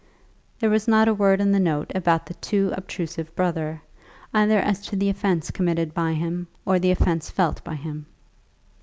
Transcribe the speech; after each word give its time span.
There 0.59 0.69
was 0.71 0.87
not 0.87 1.07
a 1.07 1.13
word 1.13 1.39
in 1.39 1.51
the 1.51 1.59
note 1.59 1.91
about 1.93 2.25
the 2.25 2.33
too 2.33 2.71
obtrusive 2.75 3.35
brother, 3.35 3.83
either 4.33 4.57
as 4.57 4.81
to 4.87 4.95
the 4.95 5.09
offence 5.09 5.51
committed 5.51 5.93
by 5.93 6.13
him, 6.13 6.47
or 6.65 6.79
the 6.79 6.89
offence 6.89 7.29
felt 7.29 7.63
by 7.63 7.75
him. 7.75 8.07